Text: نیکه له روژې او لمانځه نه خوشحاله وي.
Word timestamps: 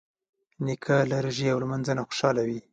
نیکه 0.65 0.97
له 1.11 1.17
روژې 1.25 1.47
او 1.53 1.59
لمانځه 1.63 1.91
نه 1.97 2.03
خوشحاله 2.07 2.41
وي. 2.47 2.59